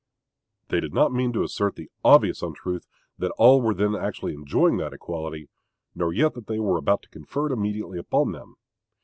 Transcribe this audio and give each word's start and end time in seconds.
They 0.69 0.79
did 0.79 0.95
not 0.95 1.13
mean 1.13 1.31
to 1.33 1.43
assert 1.43 1.75
the 1.75 1.91
obvious 2.03 2.41
untruth 2.41 2.87
that 3.19 3.29
all 3.37 3.61
were 3.61 3.75
then 3.75 3.95
actually 3.95 4.33
enjoying 4.33 4.77
that 4.77 4.93
equality, 4.93 5.47
nor 5.93 6.11
yet 6.11 6.33
that 6.33 6.47
they 6.47 6.57
were 6.57 6.79
about 6.79 7.03
to 7.03 7.09
confer 7.09 7.45
it 7.45 7.53
immediately 7.53 7.99
upon 7.99 8.31
them. 8.31 8.55